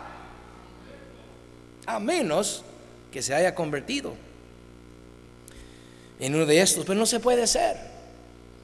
[1.92, 2.62] a menos
[3.10, 4.14] que se haya convertido
[6.18, 7.76] en uno de estos, pero no se puede ser.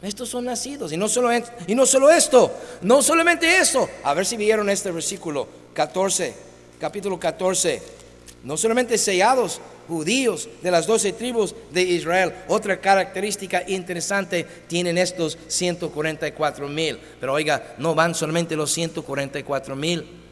[0.01, 1.29] Estos son nacidos y no solo,
[1.67, 3.89] y no solo esto, no solamente esto.
[4.05, 6.35] A ver si vieron este versículo 14,
[6.79, 7.83] capítulo 14.
[8.45, 12.33] No solamente sellados judíos de las doce tribus de Israel.
[12.47, 16.99] Otra característica interesante tienen estos 144 mil.
[17.19, 20.28] Pero oiga, no van solamente los 144 mil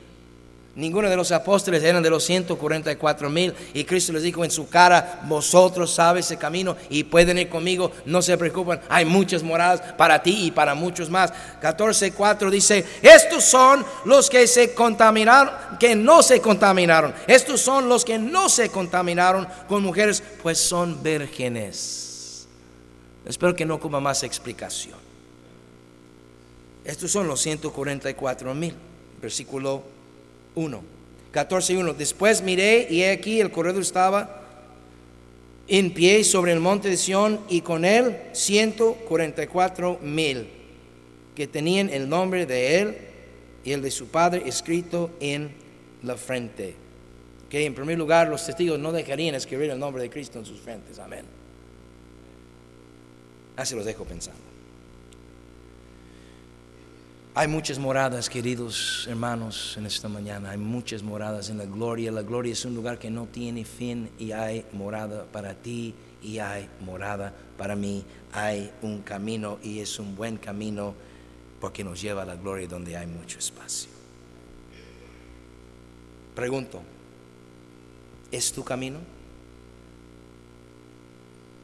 [0.76, 3.54] Ninguno de los apóstoles eran de los 144 mil.
[3.72, 7.92] Y Cristo les dijo en su cara, vosotros sabes el camino y pueden ir conmigo,
[8.04, 8.80] no se preocupen.
[8.90, 11.32] Hay muchas moradas para ti y para muchos más.
[11.62, 17.14] 14.4 dice, estos son los que se contaminaron, que no se contaminaron.
[17.26, 22.46] Estos son los que no se contaminaron con mujeres, pues son vírgenes.
[23.24, 24.98] Espero que no coma más explicación.
[26.84, 28.74] Estos son los 144 mil.
[29.22, 29.95] Versículo
[30.56, 30.82] 1.
[31.30, 31.94] 14 y 1.
[31.94, 34.42] Después miré y he aquí el corredor estaba
[35.68, 40.48] en pie sobre el monte de Sión y con él 144 mil
[41.34, 42.96] que tenían el nombre de él
[43.64, 45.50] y el de su padre escrito en
[46.02, 46.74] la frente.
[47.50, 50.60] Que en primer lugar los testigos no dejarían escribir el nombre de Cristo en sus
[50.60, 50.98] frentes.
[50.98, 51.24] Amén.
[53.56, 54.45] Así los dejo pensando.
[57.38, 60.52] Hay muchas moradas, queridos hermanos, en esta mañana.
[60.52, 62.10] Hay muchas moradas en la gloria.
[62.10, 66.38] La gloria es un lugar que no tiene fin y hay morada para ti y
[66.38, 68.02] hay morada para mí.
[68.32, 70.94] Hay un camino y es un buen camino
[71.60, 73.90] porque nos lleva a la gloria donde hay mucho espacio.
[76.34, 76.80] Pregunto,
[78.32, 78.98] ¿es tu camino?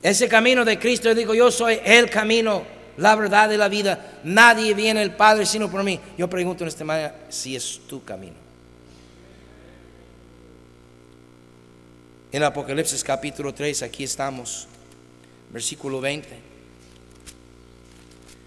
[0.03, 2.63] Ese camino de Cristo, yo digo, yo soy el camino,
[2.97, 4.21] la verdad de la vida.
[4.25, 5.99] Nadie viene al Padre sino por mí.
[6.17, 8.37] Yo pregunto en esta manera si es tu camino.
[12.33, 14.67] En Apocalipsis capítulo 3, aquí estamos,
[15.51, 16.29] versículo 20.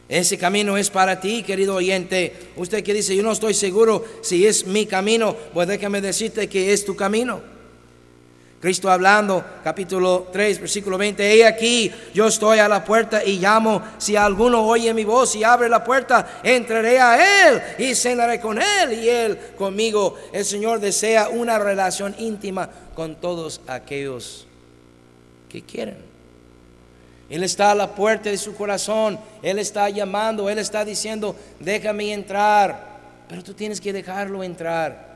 [0.07, 2.33] Ese camino es para ti, querido oyente.
[2.55, 6.73] Usted que dice, yo no estoy seguro si es mi camino, pues déjame decirte que
[6.73, 7.54] es tu camino.
[8.65, 13.79] Cristo hablando, capítulo 3, versículo 20, he aquí, yo estoy a la puerta y llamo,
[13.99, 18.59] si alguno oye mi voz y abre la puerta, entraré a él y cenaré con
[18.59, 20.17] él y él conmigo.
[20.33, 24.47] El Señor desea una relación íntima con todos aquellos
[25.47, 25.97] que quieren.
[27.29, 32.11] Él está a la puerta de su corazón, Él está llamando, Él está diciendo, déjame
[32.11, 32.97] entrar,
[33.29, 35.14] pero tú tienes que dejarlo entrar.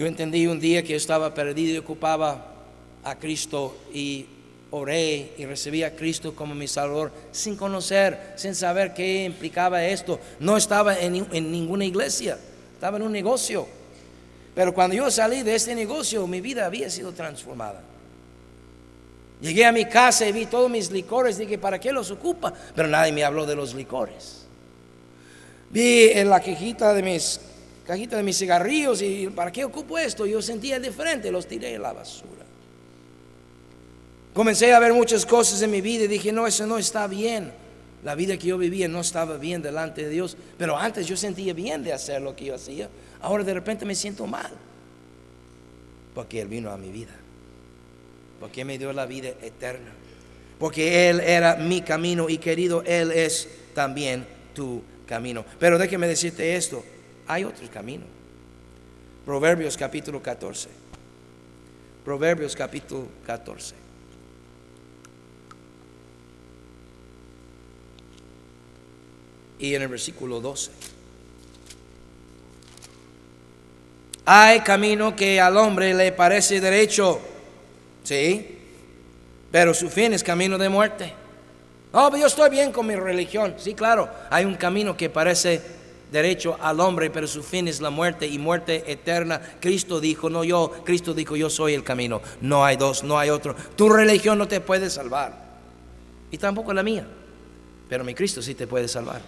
[0.00, 2.54] Yo entendí un día que yo estaba perdido y ocupaba
[3.04, 4.24] a Cristo y
[4.70, 10.18] oré y recibí a Cristo como mi Salvador sin conocer, sin saber qué implicaba esto.
[10.38, 12.38] No estaba en, en, ninguna iglesia,
[12.72, 13.68] estaba en un negocio.
[14.54, 17.82] Pero cuando yo salí de este negocio, mi vida había sido transformada.
[19.42, 22.54] Llegué a mi casa y vi todos mis licores, dije, ¿para qué los ocupa?
[22.74, 24.46] Pero nadie me habló de los licores.
[25.68, 27.38] Vi en la quejita de mis
[27.90, 30.24] cajita de mis cigarrillos y ¿para qué ocupo esto?
[30.24, 32.46] Yo sentía diferente, los tiré en la basura.
[34.32, 37.50] Comencé a ver muchas cosas en mi vida y dije, no, eso no está bien.
[38.04, 41.52] La vida que yo vivía no estaba bien delante de Dios, pero antes yo sentía
[41.52, 42.88] bien de hacer lo que yo hacía.
[43.20, 44.52] Ahora de repente me siento mal,
[46.14, 47.16] porque Él vino a mi vida,
[48.38, 49.90] porque me dio la vida eterna,
[50.60, 54.24] porque Él era mi camino y querido, Él es también
[54.54, 55.44] tu camino.
[55.58, 56.84] Pero déjeme decirte esto,
[57.32, 58.04] hay otro camino.
[59.24, 60.68] Proverbios capítulo 14.
[62.04, 63.76] Proverbios capítulo 14.
[69.60, 70.72] Y en el versículo 12.
[74.24, 77.20] Hay camino que al hombre le parece derecho,
[78.02, 78.58] ¿sí?
[79.52, 81.12] Pero su fin es camino de muerte.
[81.92, 83.54] No, pero yo estoy bien con mi religión.
[83.56, 85.79] Sí, claro, hay un camino que parece
[86.10, 89.40] derecho al hombre, pero su fin es la muerte y muerte eterna.
[89.60, 92.20] Cristo dijo, no yo, Cristo dijo, yo soy el camino.
[92.40, 93.54] No hay dos, no hay otro.
[93.76, 95.50] Tu religión no te puede salvar.
[96.30, 97.06] Y tampoco la mía.
[97.88, 99.20] Pero mi Cristo sí te puede salvar.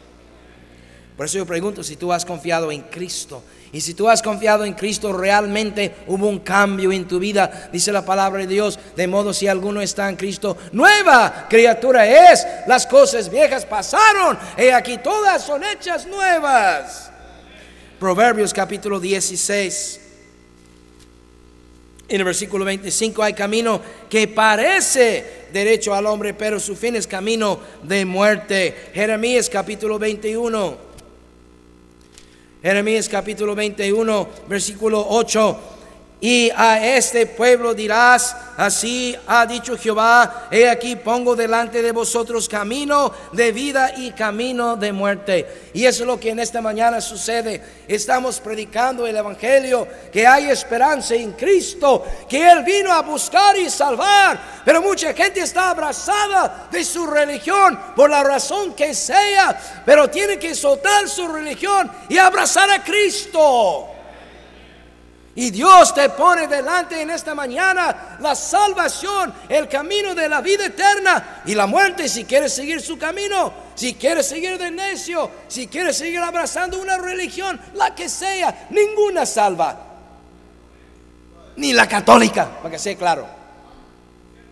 [1.17, 3.43] Por eso yo pregunto si tú has confiado en Cristo.
[3.73, 7.71] Y si tú has confiado en Cristo, realmente hubo un cambio en tu vida.
[7.73, 8.79] Dice la palabra de Dios.
[8.97, 12.47] De modo si alguno está en Cristo, nueva criatura es.
[12.67, 14.39] Las cosas viejas pasaron.
[14.59, 17.11] Y aquí todas son hechas nuevas.
[17.99, 20.01] Proverbios capítulo 16.
[22.09, 27.07] En el versículo 25 hay camino que parece derecho al hombre, pero su fin es
[27.07, 28.91] camino de muerte.
[28.93, 30.92] Jeremías capítulo 21.
[32.63, 35.72] Jeremías capítulo 21, versículo 8.
[36.25, 42.49] Y a este pueblo dirás, así ha dicho Jehová, he aquí pongo delante de vosotros
[42.49, 45.71] camino de vida y camino de muerte.
[45.75, 47.61] Y eso es lo que en esta mañana sucede.
[47.89, 53.69] Estamos predicando el Evangelio, que hay esperanza en Cristo, que Él vino a buscar y
[53.69, 54.63] salvar.
[54.65, 60.39] Pero mucha gente está abrazada de su religión por la razón que sea, pero tiene
[60.39, 63.92] que soltar su religión y abrazar a Cristo.
[65.35, 70.67] Y Dios te pone delante en esta mañana la salvación, el camino de la vida
[70.67, 75.69] eterna y la muerte si quieres seguir su camino, si quieres seguir de necio, si
[75.69, 79.79] quieres seguir abrazando una religión, la que sea, ninguna salva.
[81.57, 83.27] Ni la católica, para que sea claro.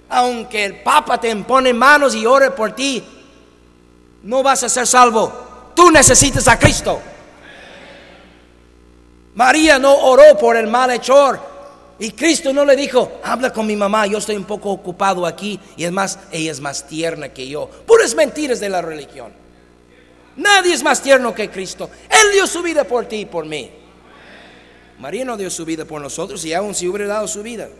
[0.09, 3.05] Aunque el Papa te impone manos y ore por ti,
[4.23, 5.73] no vas a ser salvo.
[5.75, 7.03] Tú necesitas a Cristo.
[9.40, 11.40] María no oró por el malhechor.
[11.98, 15.59] Y Cristo no le dijo, habla con mi mamá, yo estoy un poco ocupado aquí.
[15.79, 17.66] Y es más, ella es más tierna que yo.
[17.87, 19.33] Puras mentiras de la religión.
[20.37, 21.88] Nadie es más tierno que Cristo.
[22.11, 23.70] Él dio su vida por ti y por mí.
[24.98, 27.70] María no dio su vida por nosotros y aún si hubiera dado su vida,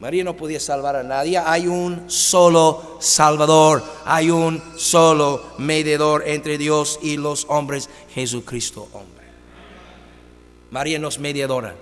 [0.00, 1.36] María no podía salvar a nadie.
[1.36, 9.15] Hay un solo Salvador, hay un solo mediador entre Dios y los hombres, Jesucristo hombre.
[10.70, 11.74] María no es mediadora.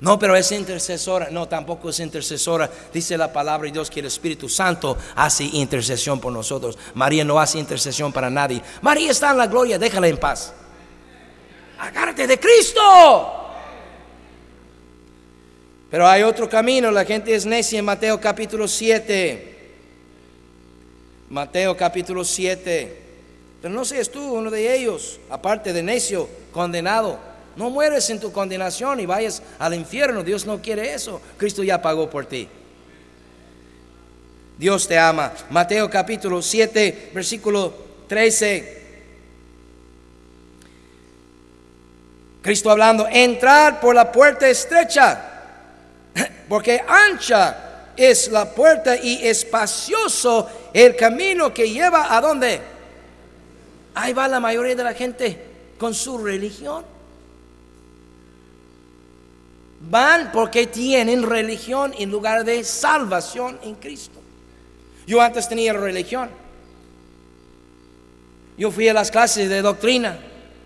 [0.00, 1.28] No, pero es intercesora.
[1.30, 2.70] No, tampoco es intercesora.
[2.92, 6.78] Dice la palabra de Dios que el Espíritu Santo hace intercesión por nosotros.
[6.94, 8.62] María no hace intercesión para nadie.
[8.80, 10.54] María está en la gloria, déjala en paz.
[11.78, 12.80] Agárrate de Cristo.
[15.90, 19.58] Pero hay otro camino, la gente es necia en Mateo capítulo 7.
[21.28, 23.02] Mateo capítulo 7.
[23.60, 27.29] Pero no seas tú uno de ellos, aparte de necio, condenado.
[27.56, 30.22] No mueres en tu condenación y vayas al infierno.
[30.22, 31.20] Dios no quiere eso.
[31.36, 32.48] Cristo ya pagó por ti.
[34.58, 35.32] Dios te ama.
[35.50, 37.72] Mateo capítulo 7, versículo
[38.08, 38.80] 13.
[42.42, 45.42] Cristo hablando, entrar por la puerta estrecha
[46.48, 52.60] porque ancha es la puerta y espacioso el camino que lleva a dónde.
[53.94, 55.38] Ahí va la mayoría de la gente
[55.78, 56.84] con su religión.
[59.90, 64.20] Van porque tienen religión en lugar de salvación en Cristo.
[65.06, 66.30] Yo antes tenía religión.
[68.56, 70.18] Yo fui a las clases de doctrina.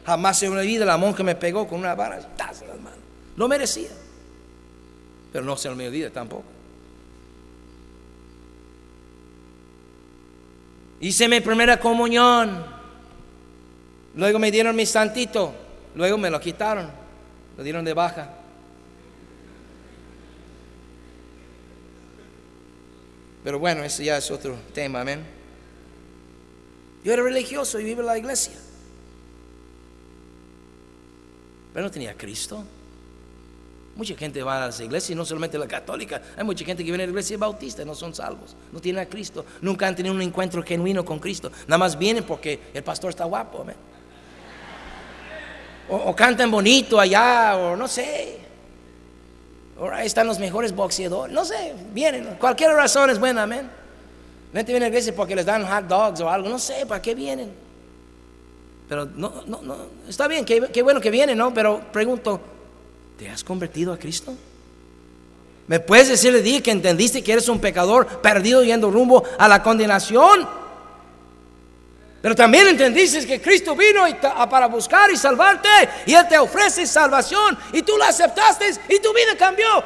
[0.07, 2.21] Jamás en una vida la monja me pegó con una vara.
[3.37, 3.89] Lo merecía
[5.35, 6.45] pero no sea el mediodía tampoco.
[11.01, 12.65] Hice mi primera comunión,
[14.15, 15.53] luego me dieron mi santito,
[15.97, 16.89] luego me lo quitaron,
[17.57, 18.29] lo dieron de baja.
[23.45, 25.23] Pero bueno, ese ya es otro tema, amén.
[27.05, 28.55] Yo era religioso y vivo en la iglesia.
[31.75, 32.65] Pero no tenía Cristo.
[33.97, 37.05] Mucha gente va a las iglesias, no solamente la católica, hay mucha gente que viene
[37.05, 40.21] a la iglesia bautista, no son salvos, no tienen a Cristo, nunca han tenido un
[40.21, 43.65] encuentro genuino con Cristo, nada más vienen porque el pastor está guapo,
[45.89, 48.41] o, cantan bonito allá, o no sé,
[49.93, 53.71] ahí están los mejores boxeadores, no sé, vienen, cualquier razón es buena, amén.
[54.53, 57.03] Gente viene a la iglesia porque les dan hot dogs o algo, no sé, ¿para
[57.03, 57.53] qué vienen?
[58.89, 59.77] Pero no, no, no,
[60.09, 61.53] está bien, qué, qué bueno que vienen, ¿no?
[61.53, 62.41] Pero pregunto,
[63.19, 64.35] ¿Te has convertido a Cristo?
[65.67, 69.63] ¿Me puedes decirle di que entendiste que eres un pecador perdido yendo rumbo a la
[69.63, 70.47] condenación?
[72.25, 74.03] Pero también entendiste que Cristo vino
[74.49, 75.69] para buscar y salvarte
[76.07, 79.85] y Él te ofrece salvación y tú la aceptaste y tu vida cambió.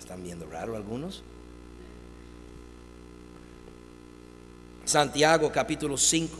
[0.00, 1.22] ¿Están viendo raro algunos?
[4.84, 6.36] Santiago capítulo 5.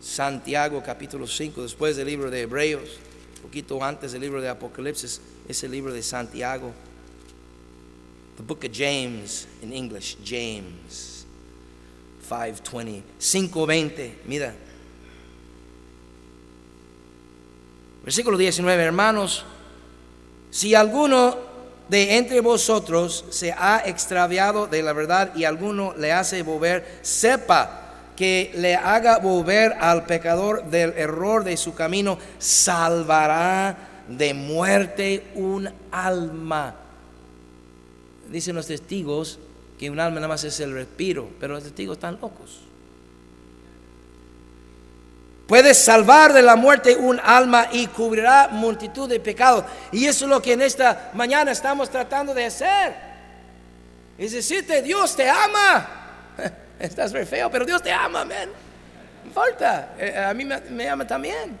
[0.00, 2.98] Santiago capítulo 5, después del libro de Hebreos,
[3.40, 6.72] poquito antes del libro de Apocalipsis, es el libro de Santiago.
[8.36, 11.24] The book of James in English, James
[12.28, 14.54] 5:20, 5:20, mira.
[18.04, 19.44] Versículo 19, hermanos,
[20.50, 21.36] si alguno
[21.88, 28.12] de entre vosotros se ha extraviado de la verdad y alguno le hace volver, sepa
[28.16, 33.76] que le haga volver al pecador del error de su camino, salvará
[34.08, 36.85] de muerte un alma.
[38.30, 39.38] Dicen los testigos
[39.78, 42.60] que un alma nada más es el respiro, pero los testigos están locos.
[45.46, 49.64] Puede salvar de la muerte un alma y cubrirá multitud de pecados.
[49.92, 52.96] Y eso es lo que en esta mañana estamos tratando de hacer.
[54.18, 55.86] Es decirte, Dios te ama.
[56.80, 58.50] Estás muy feo, pero Dios te ama, amén.
[59.32, 61.56] Falta, eh, a mí me, ama también.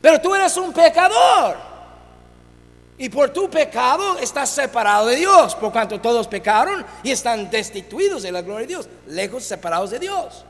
[0.00, 1.75] Pero tú eres un pecador.
[2.98, 8.22] Y por tu pecado estás separado de Dios, por cuanto todos pecaron y están destituidos
[8.22, 10.44] de la gloria de Dios, lejos, separados de Dios.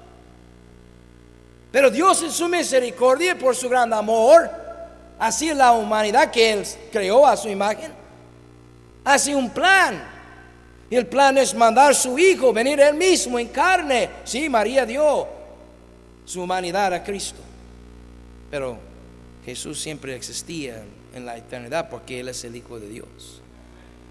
[1.73, 4.49] Pero Dios en su misericordia, y por su gran amor,
[5.19, 7.93] así la humanidad que Él creó a su imagen,
[9.05, 10.17] hace un plan
[10.89, 14.11] y el plan es mandar su Hijo, venir Él mismo en carne.
[14.25, 15.27] Sí, María dio
[16.25, 17.41] su humanidad a Cristo.
[18.51, 18.79] Pero
[19.45, 20.85] Jesús siempre existía
[21.17, 23.41] en la eternidad porque Él es el Hijo de Dios.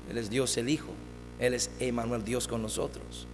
[0.09, 0.91] Él es Dios el Hijo.
[1.39, 3.27] Él es Emmanuel, Dios con nosotros.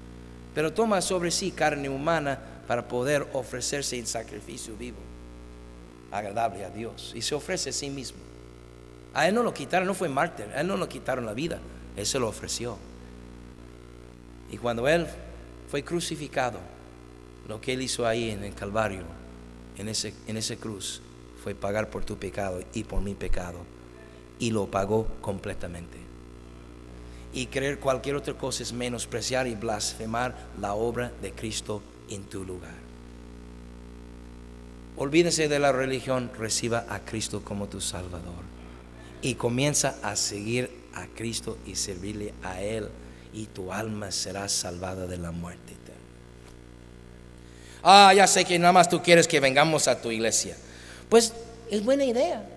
[0.54, 4.98] Pero toma sobre sí carne humana para poder ofrecerse en sacrificio vivo,
[6.12, 7.14] agradable a Dios.
[7.16, 8.20] Y se ofrece a sí mismo.
[9.14, 11.60] A Él no lo quitaron, no fue mártir, a Él no lo quitaron la vida,
[11.96, 12.78] Él se lo ofreció.
[14.50, 15.08] Y cuando Él
[15.70, 16.60] fue crucificado,
[17.48, 19.04] Lo que Él hizo ahí en el Calvario,
[19.78, 21.02] en ese, en ese cruz,
[21.44, 23.60] fue pagar por tu pecado y por mi pecado.
[24.40, 25.98] Y lo pagó completamente.
[27.34, 32.44] Y creer cualquier otra cosa es menospreciar y blasfemar la obra de Cristo en tu
[32.44, 32.76] lugar.
[34.98, 38.44] Olvídese de la religión, reciba a Cristo como tu Salvador.
[39.22, 42.90] Y comienza a seguir a Cristo y servirle a Él.
[43.34, 46.02] Y tu alma será salvada de la muerte eterna.
[47.84, 50.58] Ah, ya sé que nada más tú quieres que vengamos a tu iglesia.
[51.12, 51.34] Pues
[51.70, 52.48] es buena idea.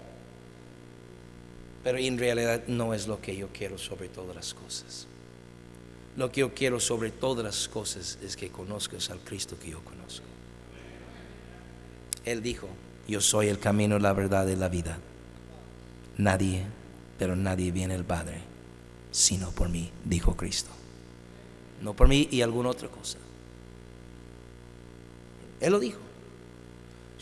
[1.82, 5.08] Pero en realidad no es lo que yo quiero sobre todas las cosas.
[6.16, 9.82] Lo que yo quiero sobre todas las cosas es que conozcas al Cristo que yo
[9.82, 10.24] conozco.
[12.24, 12.68] Él dijo,
[13.08, 15.00] yo soy el camino, la verdad y la vida.
[16.16, 16.64] Nadie,
[17.18, 18.38] pero nadie viene al Padre,
[19.10, 20.70] sino por mí, dijo Cristo.
[21.82, 23.18] No por mí y alguna otra cosa.
[25.60, 26.03] Él lo dijo.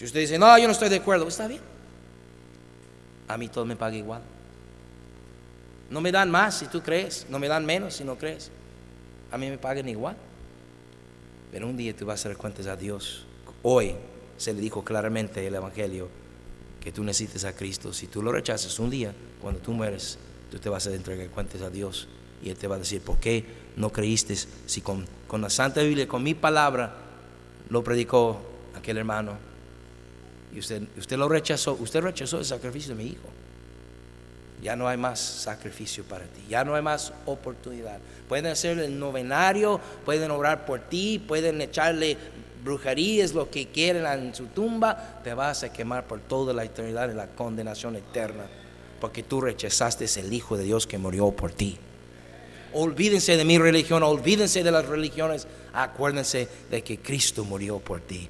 [0.02, 1.60] Si usted dice, no, yo no estoy de acuerdo, está bien.
[3.28, 4.20] A mí todo me paga igual.
[5.90, 8.50] No me dan más si tú crees, no me dan menos si no crees.
[9.30, 10.16] A mí me pagan igual.
[11.52, 13.26] Pero un día tú vas a dar cuentas a Dios.
[13.62, 13.94] Hoy
[14.38, 16.08] se le dijo claramente el Evangelio
[16.80, 17.92] que tú necesitas a Cristo.
[17.92, 20.18] Si tú lo rechazas un día, cuando tú mueres,
[20.50, 22.08] tú te vas a entregar cuentas a Dios.
[22.42, 23.44] Y Él te va a decir, ¿por qué
[23.76, 24.34] no creíste
[24.66, 26.92] si con, con la Santa Biblia, con mi palabra,
[27.68, 28.42] lo predicó
[28.74, 29.51] aquel hermano?
[30.54, 33.28] Y usted, usted lo rechazó, usted rechazó el sacrificio de mi hijo.
[34.62, 37.98] Ya no hay más sacrificio para ti, ya no hay más oportunidad.
[38.28, 42.16] Pueden hacer el novenario, pueden orar por ti, pueden echarle
[42.62, 47.10] brujerías, lo que quieran en su tumba, te vas a quemar por toda la eternidad
[47.10, 48.44] en la condenación eterna,
[49.00, 51.78] porque tú rechazaste el Hijo de Dios que murió por ti.
[52.74, 58.28] Olvídense de mi religión, olvídense de las religiones, acuérdense de que Cristo murió por ti.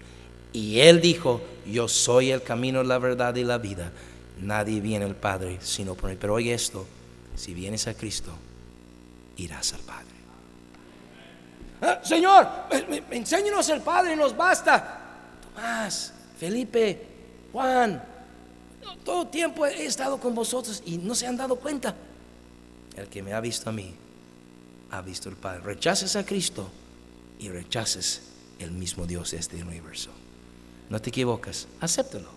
[0.53, 3.91] Y Él dijo, yo soy el camino, la verdad y la vida.
[4.41, 6.17] Nadie viene al Padre sino por mí.
[6.21, 6.87] Pero oye esto,
[7.37, 8.33] si vienes a Cristo,
[9.37, 10.07] irás al Padre.
[11.81, 12.47] Ah, señor,
[13.11, 15.01] enséñanos el Padre, nos basta.
[15.43, 17.07] Tomás, Felipe,
[17.53, 18.03] Juan,
[19.05, 21.95] todo tiempo he estado con vosotros y no se han dado cuenta.
[22.97, 23.95] El que me ha visto a mí,
[24.91, 25.61] ha visto el Padre.
[25.63, 26.71] Rechaces a Cristo
[27.39, 28.23] y rechaces
[28.59, 30.11] el mismo Dios de este universo.
[30.91, 32.29] No te equivocas, acéptalo.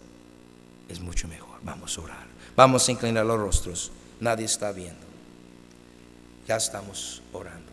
[0.90, 1.60] Es mucho mejor.
[1.64, 2.28] Vamos a orar.
[2.56, 3.92] Vamos a inclinar los rostros.
[4.20, 5.06] Nadie está viendo.
[6.48, 7.72] Ya estamos orando.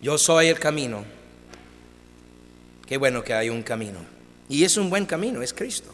[0.00, 1.04] Yo soy el camino.
[2.86, 3.98] Qué bueno que hay un camino.
[4.48, 5.90] Y es un buen camino, es Cristo.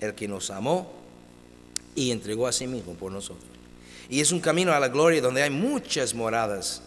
[0.00, 0.92] El que nos amó
[1.94, 3.50] y entregó a sí mismo por nosotros.
[4.08, 6.82] Y es un camino a la gloria donde hay muchas moradas.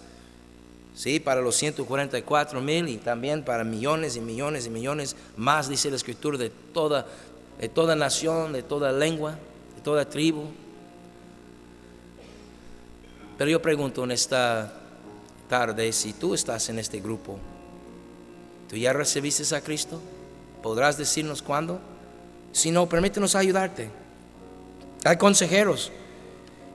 [0.93, 5.89] Sí, para los 144 mil y también para millones y millones y millones más, dice
[5.89, 7.07] la escritura, de toda,
[7.59, 9.37] de toda nación, de toda lengua,
[9.75, 10.45] de toda tribu.
[13.37, 14.73] Pero yo pregunto en esta
[15.49, 17.39] tarde, si tú estás en este grupo,
[18.69, 19.99] ¿tú ya recibiste a Cristo?
[20.61, 21.79] ¿Podrás decirnos cuándo?
[22.51, 23.89] Si no, permítenos ayudarte.
[25.03, 25.91] Hay consejeros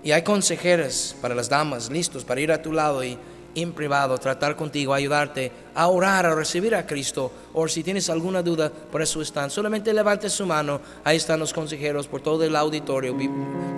[0.02, 3.16] y hay consejeras para las damas listos para ir a tu lado y
[3.56, 7.32] en privado, tratar contigo, ayudarte a orar, a recibir a Cristo.
[7.54, 9.50] O si tienes alguna duda, por eso están.
[9.50, 10.80] Solamente levante su mano.
[11.04, 13.16] Ahí están los consejeros por todo el auditorio,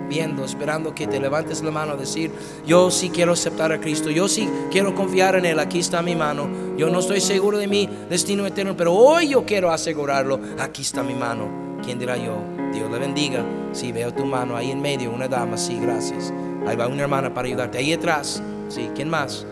[0.09, 2.31] viendo, esperando que te levantes la mano, decir,
[2.65, 6.15] yo sí quiero aceptar a Cristo, yo sí quiero confiar en Él, aquí está mi
[6.15, 6.75] mano.
[6.77, 11.03] Yo no estoy seguro de mi destino eterno, pero hoy yo quiero asegurarlo, aquí está
[11.03, 11.69] mi mano.
[11.83, 12.37] ¿Quién dirá yo?
[12.73, 13.45] Dios le bendiga.
[13.71, 16.33] Si veo tu mano ahí en medio, una dama, sí, gracias.
[16.67, 17.77] Ahí va una hermana para ayudarte.
[17.77, 19.45] Ahí atrás, sí, ¿quién más?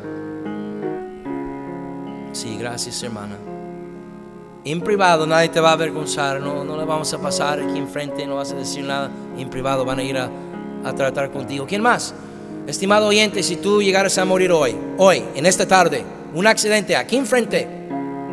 [2.38, 3.36] Sí, gracias hermana.
[4.64, 8.28] En privado nadie te va a avergonzar, no, no le vamos a pasar aquí enfrente,
[8.28, 9.10] no vas a decir nada.
[9.36, 10.30] En privado van a ir a,
[10.86, 11.66] a tratar contigo.
[11.66, 12.14] ¿Quién más?
[12.68, 16.04] Estimado oyente, si tú llegaras a morir hoy, hoy, en esta tarde,
[16.36, 17.68] un accidente aquí enfrente,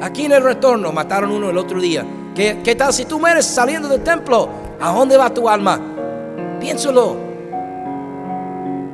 [0.03, 2.05] aquí en el retorno, mataron uno el otro día.
[2.35, 4.51] ¿Qué, qué tal si tú mueres saliendo del templo?
[4.83, 5.81] ¿A dónde va tu alma?
[6.61, 7.17] Piénsalo.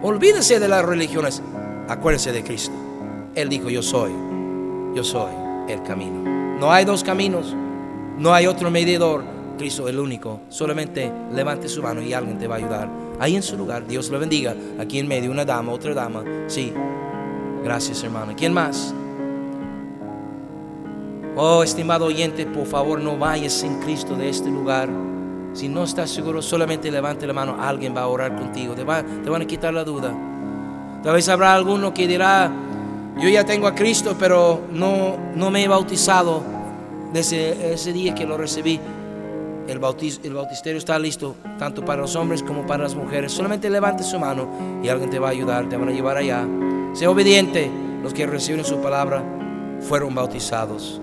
[0.03, 1.43] Olvídese de las religiones.
[1.89, 2.77] Acuérdese de Cristo.
[3.35, 4.30] Él dijo, yo soy
[4.95, 5.33] yo soy
[5.69, 6.59] el camino.
[6.59, 7.55] No hay dos caminos,
[8.19, 9.41] no hay otro medidor.
[9.61, 10.41] Cristo el único.
[10.49, 12.89] Solamente levante su mano y alguien te va a ayudar.
[13.19, 14.55] Ahí en su lugar, Dios lo bendiga.
[14.79, 16.25] Aquí en medio, una dama, otra dama.
[16.47, 16.73] Sí.
[17.63, 18.33] Gracias, hermano.
[18.35, 18.95] ¿Quién más?
[21.37, 24.89] Oh, estimado oyente, por favor, no vayas sin Cristo de este lugar.
[25.53, 27.57] Si no estás seguro, solamente levante la mano.
[27.61, 28.75] Alguien va a orar contigo.
[28.75, 30.15] Te, va, te van a quitar la duda.
[31.03, 32.51] Tal vez habrá alguno que dirá,
[33.21, 36.43] yo ya tengo a Cristo, pero no, no me he bautizado
[37.13, 38.81] desde ese día que lo recibí.
[39.69, 39.81] El,
[40.25, 43.33] el bautisterio está listo tanto para los hombres como para las mujeres.
[43.33, 44.49] Solamente levante su mano
[44.83, 46.47] y alguien te va a ayudar, te van a llevar allá.
[46.95, 47.71] Sea obediente.
[48.03, 49.23] Los que reciben su palabra
[49.81, 51.01] fueron bautizados.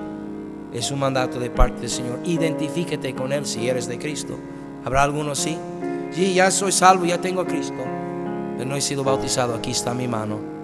[0.73, 2.19] Es un mandato de parte del Señor.
[2.25, 4.35] Identifíquete con Él si eres de Cristo.
[4.83, 5.57] ¿Habrá alguno así?
[6.11, 7.83] Sí, ya soy salvo, ya tengo a Cristo.
[8.57, 9.53] Pero no he sido bautizado.
[9.53, 10.56] Aquí está mi mano.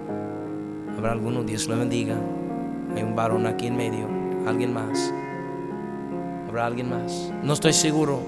[1.04, 1.42] ¿Habrá?
[1.42, 2.16] Dios lo bendiga.
[2.96, 4.08] Hay un varón aquí en medio.
[4.46, 5.12] ¿Alguien más?
[6.48, 7.30] ¿Habrá alguien más?
[7.42, 8.20] No estoy seguro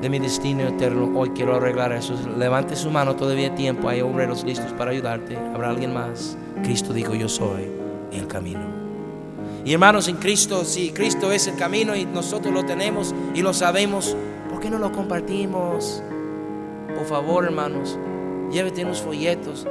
[0.00, 1.18] de mi destino eterno.
[1.18, 2.14] Hoy quiero arreglar eso.
[2.36, 3.88] Levante su mano, todavía hay tiempo.
[3.88, 5.36] Hay obreros listos para ayudarte.
[5.36, 6.38] ¿Habrá alguien más?
[6.62, 7.64] Cristo dijo, yo soy
[8.12, 8.66] el camino.
[9.64, 13.52] Y hermanos, en Cristo, si Cristo es el camino y nosotros lo tenemos y lo
[13.52, 14.16] sabemos,
[14.48, 16.00] ¿por qué no lo compartimos?
[16.94, 17.98] Por favor, hermanos,
[18.52, 19.66] llévete unos folletos.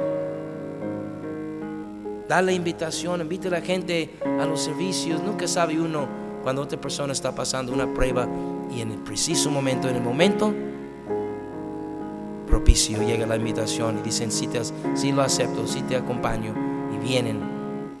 [2.28, 5.22] Dale invitación, invite a la gente a los servicios.
[5.22, 6.06] Nunca sabe uno
[6.42, 8.28] cuando otra persona está pasando una prueba
[8.70, 10.54] y en el preciso momento, en el momento
[12.46, 14.60] propicio, llega la invitación y dicen, si te,
[15.12, 16.54] lo acepto, si te acompaño
[16.94, 17.40] y vienen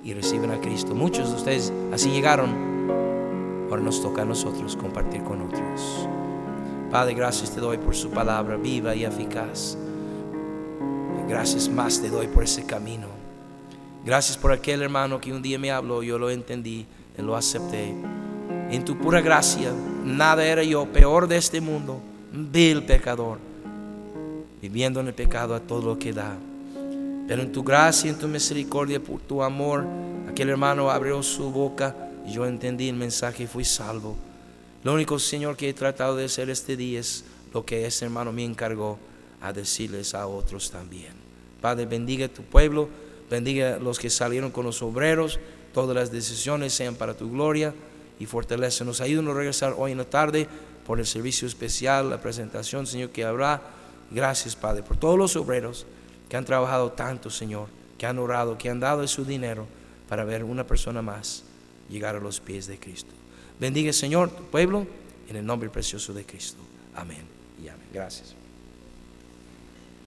[0.04, 0.94] y reciben a Cristo.
[0.94, 3.66] Muchos de ustedes así llegaron.
[3.70, 6.06] Ahora nos toca a nosotros compartir con otros.
[6.90, 9.78] Padre, gracias te doy por su palabra viva y eficaz.
[11.28, 13.17] Gracias más te doy por ese camino.
[14.04, 16.86] Gracias por aquel hermano que un día me habló, yo lo entendí
[17.16, 17.94] y lo acepté.
[18.70, 19.72] En tu pura gracia,
[20.04, 22.00] nada era yo peor de este mundo,
[22.32, 23.38] un vil pecador,
[24.62, 26.36] viviendo en el pecado a todo lo que da.
[27.26, 29.86] Pero en tu gracia, en tu misericordia, por tu amor,
[30.28, 31.94] aquel hermano abrió su boca
[32.26, 34.16] y yo entendí el mensaje y fui salvo.
[34.84, 38.32] Lo único, Señor, que he tratado de hacer este día es lo que ese hermano
[38.32, 38.98] me encargó
[39.40, 41.12] a decirles a otros también.
[41.60, 42.88] Padre, bendiga tu pueblo,
[43.30, 45.38] bendiga los que salieron con los obreros,
[45.72, 47.74] todas las decisiones sean para tu gloria
[48.18, 49.00] y fortalecenos.
[49.00, 50.46] Ayúdanos a regresar hoy en la tarde
[50.86, 53.62] por el servicio especial, la presentación, Señor, que habrá.
[54.10, 55.86] Gracias, Padre, por todos los obreros
[56.28, 57.68] que han trabajado tanto, Señor,
[57.98, 59.66] que han orado, que han dado su dinero
[60.08, 61.44] para ver una persona más
[61.88, 63.12] llegar a los pies de Cristo.
[63.60, 64.86] Bendiga, Señor, tu pueblo,
[65.28, 66.58] en el nombre precioso de Cristo.
[66.94, 67.26] Amén
[67.62, 67.86] y amén.
[67.92, 68.37] Gracias.